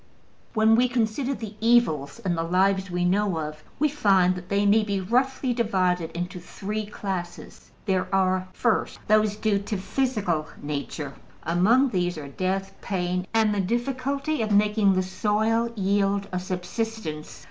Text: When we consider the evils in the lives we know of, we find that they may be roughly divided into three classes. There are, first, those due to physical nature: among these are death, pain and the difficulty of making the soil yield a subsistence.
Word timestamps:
When 0.55 0.73
we 0.75 0.87
consider 0.89 1.35
the 1.35 1.53
evils 1.61 2.17
in 2.25 2.33
the 2.33 2.41
lives 2.41 2.89
we 2.89 3.05
know 3.05 3.37
of, 3.37 3.63
we 3.77 3.87
find 3.87 4.33
that 4.33 4.49
they 4.49 4.65
may 4.65 4.81
be 4.81 4.99
roughly 4.99 5.53
divided 5.53 6.09
into 6.17 6.39
three 6.39 6.87
classes. 6.87 7.69
There 7.85 8.07
are, 8.11 8.47
first, 8.51 8.97
those 9.07 9.35
due 9.35 9.59
to 9.59 9.77
physical 9.77 10.47
nature: 10.59 11.13
among 11.43 11.89
these 11.89 12.17
are 12.17 12.27
death, 12.29 12.73
pain 12.81 13.27
and 13.31 13.53
the 13.53 13.61
difficulty 13.61 14.41
of 14.41 14.49
making 14.51 14.93
the 14.93 15.03
soil 15.03 15.71
yield 15.75 16.27
a 16.31 16.39
subsistence. 16.39 17.39